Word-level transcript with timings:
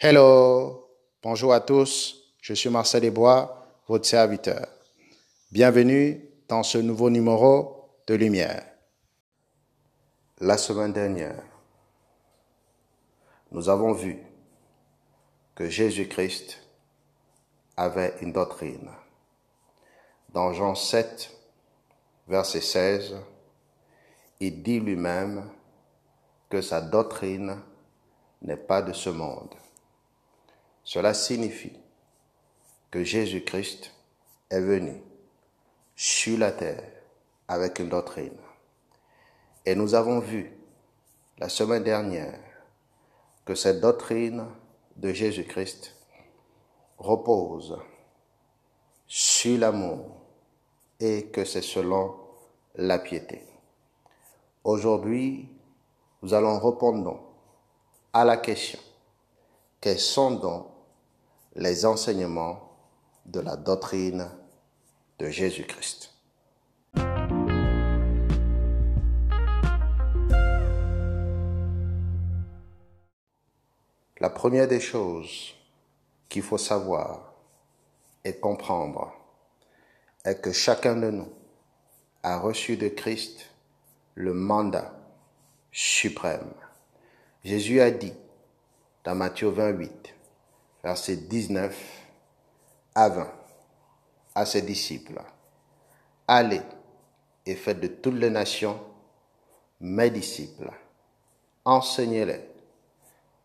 Hello, 0.00 0.94
bonjour 1.24 1.52
à 1.52 1.60
tous, 1.60 2.22
je 2.40 2.54
suis 2.54 2.70
Marcel 2.70 3.00
Desbois, 3.00 3.66
votre 3.88 4.06
serviteur. 4.06 4.68
Bienvenue 5.50 6.24
dans 6.46 6.62
ce 6.62 6.78
nouveau 6.78 7.10
numéro 7.10 7.90
de 8.06 8.14
Lumière. 8.14 8.64
La 10.38 10.56
semaine 10.56 10.92
dernière, 10.92 11.42
nous 13.50 13.68
avons 13.68 13.90
vu 13.90 14.22
que 15.56 15.68
Jésus-Christ 15.68 16.62
avait 17.76 18.14
une 18.20 18.32
doctrine. 18.32 18.90
Dans 20.28 20.52
Jean 20.52 20.76
7, 20.76 21.28
verset 22.28 22.60
16, 22.60 23.16
il 24.38 24.62
dit 24.62 24.78
lui-même 24.78 25.50
que 26.48 26.60
sa 26.60 26.80
doctrine 26.80 27.60
n'est 28.42 28.56
pas 28.56 28.80
de 28.80 28.92
ce 28.92 29.10
monde. 29.10 29.56
Cela 30.88 31.12
signifie 31.12 31.78
que 32.90 33.04
Jésus-Christ 33.04 33.92
est 34.48 34.62
venu 34.62 35.02
sur 35.94 36.38
la 36.38 36.50
terre 36.50 36.90
avec 37.46 37.78
une 37.78 37.90
doctrine. 37.90 38.38
Et 39.66 39.74
nous 39.74 39.94
avons 39.94 40.18
vu 40.18 40.50
la 41.36 41.50
semaine 41.50 41.82
dernière 41.82 42.40
que 43.44 43.54
cette 43.54 43.82
doctrine 43.82 44.46
de 44.96 45.12
Jésus-Christ 45.12 45.94
repose 46.96 47.78
sur 49.06 49.58
l'amour 49.58 50.06
et 51.00 51.26
que 51.26 51.44
c'est 51.44 51.60
selon 51.60 52.16
la 52.76 52.98
piété. 52.98 53.44
Aujourd'hui, 54.64 55.50
nous 56.22 56.32
allons 56.32 56.58
répondre 56.58 57.20
à 58.14 58.24
la 58.24 58.38
question 58.38 58.80
quels 59.82 59.98
sont 59.98 60.30
donc 60.30 60.77
les 61.58 61.84
enseignements 61.84 62.60
de 63.26 63.40
la 63.40 63.56
doctrine 63.56 64.30
de 65.18 65.28
Jésus-Christ. 65.28 66.14
La 74.20 74.30
première 74.30 74.68
des 74.68 74.78
choses 74.78 75.54
qu'il 76.28 76.42
faut 76.42 76.58
savoir 76.58 77.34
et 78.24 78.36
comprendre 78.36 79.12
est 80.24 80.40
que 80.40 80.52
chacun 80.52 80.94
de 80.94 81.10
nous 81.10 81.32
a 82.22 82.38
reçu 82.38 82.76
de 82.76 82.86
Christ 82.86 83.46
le 84.14 84.32
mandat 84.32 84.94
suprême. 85.72 86.54
Jésus 87.42 87.80
a 87.80 87.90
dit 87.90 88.14
dans 89.02 89.16
Matthieu 89.16 89.48
28, 89.48 90.17
verset 90.82 91.16
19 91.16 91.76
à 92.94 93.08
20, 93.08 93.32
à 94.34 94.46
ses 94.46 94.62
disciples, 94.62 95.20
Allez 96.26 96.60
et 97.46 97.54
faites 97.54 97.80
de 97.80 97.86
toutes 97.86 98.16
les 98.16 98.28
nations 98.28 98.78
mes 99.80 100.10
disciples. 100.10 100.70
Enseignez-les 101.64 102.40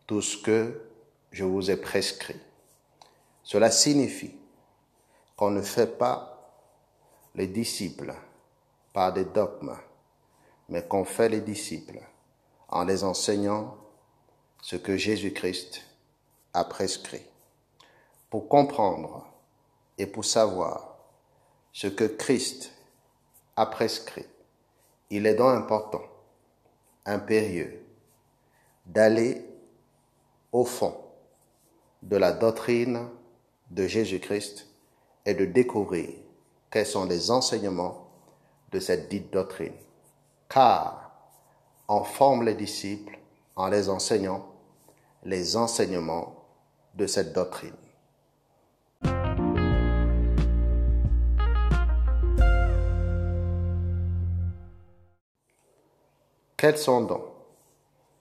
tout 0.06 0.20
ce 0.20 0.36
que 0.36 0.82
je 1.30 1.44
vous 1.44 1.70
ai 1.70 1.76
prescrit. 1.76 2.40
Cela 3.42 3.70
signifie 3.70 4.34
qu'on 5.36 5.50
ne 5.50 5.62
fait 5.62 5.98
pas 5.98 6.52
les 7.34 7.46
disciples 7.46 8.14
par 8.92 9.12
des 9.12 9.24
dogmes, 9.24 9.76
mais 10.68 10.86
qu'on 10.86 11.04
fait 11.04 11.28
les 11.28 11.40
disciples 11.40 12.00
en 12.68 12.84
les 12.84 13.04
enseignant 13.04 13.76
ce 14.60 14.76
que 14.76 14.96
Jésus-Christ 14.96 15.82
a 16.54 16.64
prescrit. 16.64 17.26
Pour 18.30 18.48
comprendre 18.48 19.26
et 19.98 20.06
pour 20.06 20.24
savoir 20.24 20.96
ce 21.72 21.88
que 21.88 22.04
Christ 22.04 22.72
a 23.56 23.66
prescrit, 23.66 24.26
il 25.10 25.26
est 25.26 25.34
donc 25.34 25.56
important, 25.56 26.02
impérieux, 27.04 27.84
d'aller 28.86 29.44
au 30.52 30.64
fond 30.64 30.96
de 32.02 32.16
la 32.16 32.32
doctrine 32.32 33.08
de 33.70 33.86
Jésus-Christ 33.86 34.66
et 35.26 35.34
de 35.34 35.44
découvrir 35.44 36.10
quels 36.70 36.86
sont 36.86 37.04
les 37.04 37.30
enseignements 37.30 38.08
de 38.72 38.80
cette 38.80 39.08
dite 39.08 39.32
doctrine. 39.32 39.74
Car 40.48 41.12
on 41.88 42.04
forme 42.04 42.44
les 42.44 42.54
disciples 42.54 43.18
en 43.56 43.68
les 43.68 43.88
enseignant 43.88 44.46
les 45.24 45.56
enseignements 45.56 46.33
de 46.96 47.06
cette 47.06 47.32
doctrine. 47.32 47.74
Quels 56.56 56.78
sont 56.78 57.02
donc 57.02 57.24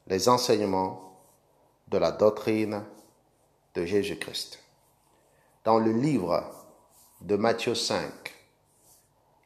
les 0.08 0.28
enseignements 0.28 1.18
de 1.88 1.98
la 1.98 2.12
doctrine 2.12 2.84
de 3.74 3.86
Jésus-Christ? 3.86 4.60
Dans 5.64 5.80
le 5.80 5.94
livre 5.94 6.44
de 7.22 7.38
Matthieu 7.38 7.74
5 7.74 8.12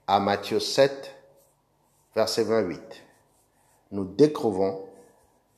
à 0.07 0.19
Matthieu 0.19 0.59
7, 0.59 1.13
verset 2.15 2.45
28, 2.45 3.03
nous 3.91 4.05
découvrons 4.05 4.89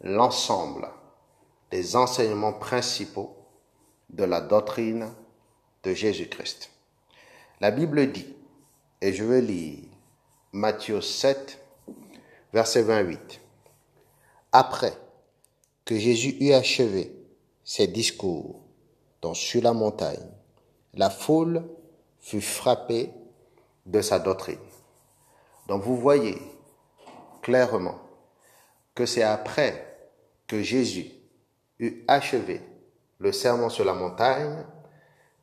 l'ensemble 0.01 0.89
des 1.71 1.95
enseignements 1.95 2.51
principaux 2.53 3.38
de 4.09 4.23
la 4.23 4.41
doctrine 4.41 5.09
de 5.83 5.93
Jésus-Christ. 5.93 6.71
La 7.61 7.71
Bible 7.71 8.11
dit, 8.11 8.35
et 9.01 9.13
je 9.13 9.23
vais 9.23 9.41
lire 9.41 9.79
Matthieu 10.51 11.01
7, 11.01 11.59
verset 12.53 12.81
28. 12.81 13.39
Après 14.51 14.93
que 15.85 15.95
Jésus 15.97 16.37
eut 16.39 16.53
achevé 16.53 17.13
ses 17.63 17.87
discours 17.87 18.61
dans 19.21 19.33
sur 19.33 19.61
la 19.61 19.73
montagne, 19.73 20.29
la 20.93 21.09
foule 21.09 21.63
fut 22.19 22.41
frappée 22.41 23.11
de 23.85 24.01
sa 24.01 24.19
doctrine. 24.19 24.59
Donc 25.67 25.83
vous 25.83 25.97
voyez 25.97 26.37
clairement 27.41 27.99
que 28.95 29.05
c'est 29.05 29.23
après 29.23 30.09
que 30.47 30.61
Jésus 30.61 31.11
eut 31.79 32.03
achevé 32.07 32.61
le 33.19 33.31
sermon 33.31 33.69
sur 33.69 33.85
la 33.85 33.93
montagne 33.93 34.65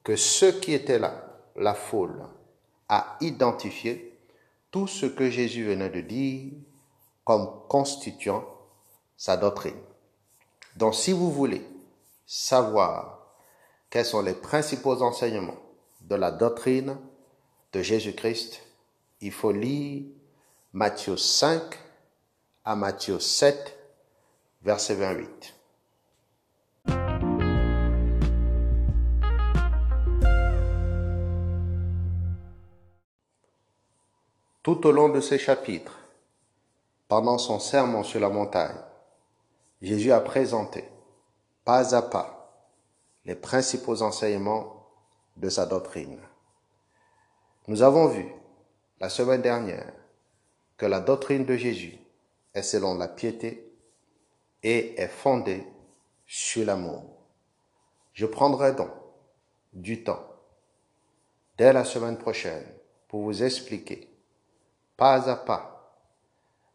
que 0.02 0.16
ceux 0.16 0.52
qui 0.52 0.72
étaient 0.72 0.98
là, 0.98 1.24
la 1.56 1.74
foule, 1.74 2.22
a 2.88 3.16
identifié 3.20 4.18
tout 4.70 4.86
ce 4.86 5.06
que 5.06 5.30
Jésus 5.30 5.64
venait 5.64 5.90
de 5.90 6.00
dire 6.00 6.52
comme 7.24 7.66
constituant 7.68 8.44
sa 9.16 9.36
doctrine. 9.36 9.80
Donc 10.76 10.94
si 10.94 11.12
vous 11.12 11.32
voulez 11.32 11.66
savoir 12.26 13.34
quels 13.90 14.04
sont 14.04 14.22
les 14.22 14.34
principaux 14.34 15.02
enseignements 15.02 15.58
de 16.02 16.14
la 16.14 16.30
doctrine 16.30 16.98
de 17.72 17.82
Jésus-Christ, 17.82 18.60
il 19.20 19.32
faut 19.32 19.52
lire 19.52 20.04
Matthieu 20.72 21.16
5 21.16 21.62
à 22.64 22.76
Matthieu 22.76 23.18
7, 23.18 23.76
verset 24.62 24.94
28. 24.94 25.55
Tout 34.66 34.84
au 34.84 34.90
long 34.90 35.10
de 35.10 35.20
ces 35.20 35.38
chapitres, 35.38 35.96
pendant 37.06 37.38
son 37.38 37.60
sermon 37.60 38.02
sur 38.02 38.18
la 38.18 38.30
montagne, 38.30 38.74
Jésus 39.80 40.10
a 40.10 40.18
présenté, 40.18 40.82
pas 41.64 41.94
à 41.94 42.02
pas, 42.02 42.68
les 43.24 43.36
principaux 43.36 44.02
enseignements 44.02 44.88
de 45.36 45.48
sa 45.50 45.66
doctrine. 45.66 46.18
Nous 47.68 47.82
avons 47.82 48.08
vu 48.08 48.26
la 48.98 49.08
semaine 49.08 49.40
dernière 49.40 49.92
que 50.76 50.86
la 50.86 50.98
doctrine 50.98 51.44
de 51.44 51.54
Jésus 51.54 51.96
est 52.52 52.64
selon 52.64 52.96
la 52.96 53.06
piété 53.06 53.72
et 54.64 55.00
est 55.00 55.06
fondée 55.06 55.64
sur 56.26 56.66
l'amour. 56.66 57.04
Je 58.14 58.26
prendrai 58.26 58.72
donc 58.72 58.90
du 59.72 60.02
temps 60.02 60.26
dès 61.56 61.72
la 61.72 61.84
semaine 61.84 62.18
prochaine 62.18 62.66
pour 63.06 63.22
vous 63.22 63.44
expliquer 63.44 64.10
pas 64.96 65.28
à 65.28 65.36
pas 65.36 65.76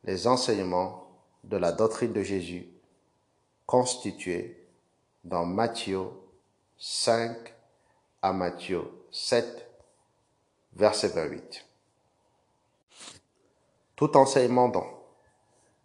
les 0.03 0.27
enseignements 0.27 1.07
de 1.43 1.57
la 1.57 1.71
doctrine 1.71 2.13
de 2.13 2.21
Jésus 2.21 2.67
constitués 3.65 4.67
dans 5.23 5.45
Matthieu 5.45 6.07
5 6.77 7.53
à 8.21 8.33
Matthieu 8.33 8.81
7, 9.11 9.67
verset 10.73 11.09
28. 11.09 11.65
Tout 13.95 14.17
enseignement 14.17 14.69
donc 14.69 14.87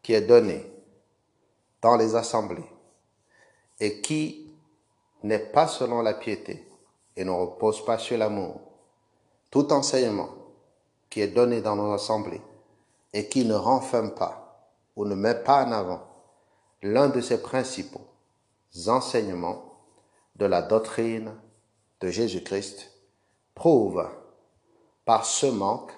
qui 0.03 0.13
est 0.15 0.23
donné 0.23 0.65
dans 1.83 1.97
les 1.97 2.15
assemblées 2.15 2.65
et 3.81 4.01
qui 4.01 4.55
n'est 5.23 5.39
pas 5.39 5.67
selon 5.67 6.03
la 6.03 6.15
piété 6.15 6.67
et 7.17 7.25
ne 7.25 7.31
repose 7.31 7.85
pas 7.85 7.99
sur 7.99 8.17
l'amour. 8.17 8.61
Tout 9.51 9.73
enseignement 9.73 10.46
est 11.21 11.29
donné 11.29 11.61
dans 11.61 11.77
nos 11.77 11.93
assemblées 11.93 12.43
et 13.13 13.29
qui 13.29 13.45
ne 13.45 13.55
renferme 13.55 14.15
pas 14.15 14.71
ou 14.97 15.05
ne 15.05 15.15
met 15.15 15.35
pas 15.35 15.65
en 15.65 15.73
avant 15.73 16.03
l'un 16.83 17.09
de 17.09 17.21
ces 17.21 17.41
principaux 17.41 18.07
enseignements 18.87 19.65
de 20.37 20.47
la 20.47 20.63
doctrine 20.63 21.35
de 22.01 22.09
Jésus-Christ 22.09 22.93
prouve 23.55 24.07
par 25.05 25.25
ce 25.25 25.47
manque 25.47 25.93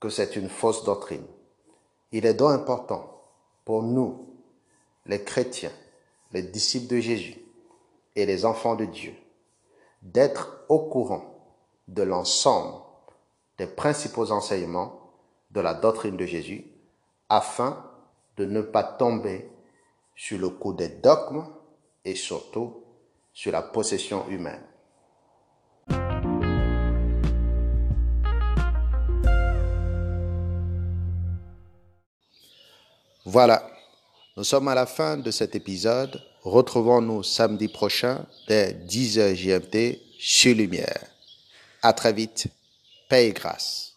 que 0.00 0.08
c'est 0.08 0.36
une 0.36 0.48
fausse 0.48 0.84
doctrine. 0.84 1.26
Il 2.12 2.26
est 2.26 2.34
donc 2.34 2.52
important 2.52 3.22
pour 3.64 3.82
nous, 3.82 4.26
les 5.06 5.22
chrétiens, 5.22 5.72
les 6.32 6.42
disciples 6.42 6.88
de 6.88 7.00
Jésus 7.00 7.38
et 8.16 8.26
les 8.26 8.44
enfants 8.44 8.74
de 8.74 8.84
Dieu, 8.84 9.14
d'être 10.02 10.64
au 10.68 10.80
courant 10.80 11.24
de 11.88 12.02
l'ensemble 12.02 12.76
principaux 13.66 14.30
enseignements 14.30 15.00
de 15.50 15.60
la 15.60 15.74
doctrine 15.74 16.16
de 16.16 16.26
Jésus 16.26 16.66
afin 17.28 17.84
de 18.36 18.44
ne 18.44 18.62
pas 18.62 18.84
tomber 18.84 19.50
sur 20.14 20.38
le 20.38 20.48
coup 20.48 20.72
des 20.72 20.88
dogmes 20.88 21.46
et 22.04 22.14
surtout 22.14 22.84
sur 23.32 23.52
la 23.52 23.62
possession 23.62 24.28
humaine. 24.28 24.62
Voilà, 33.24 33.70
nous 34.36 34.44
sommes 34.44 34.68
à 34.68 34.74
la 34.74 34.84
fin 34.84 35.16
de 35.16 35.30
cet 35.30 35.54
épisode. 35.54 36.20
Retrouvons-nous 36.42 37.22
samedi 37.22 37.68
prochain 37.68 38.26
dès 38.48 38.72
10h 38.72 39.34
GMT 39.34 40.00
sur 40.18 40.54
Lumière. 40.54 41.06
À 41.82 41.92
très 41.92 42.12
vite. 42.12 42.48
Paix 43.12 43.28
et 43.28 43.32
grâce. 43.34 43.91